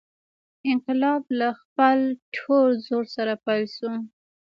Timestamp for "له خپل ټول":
1.39-2.69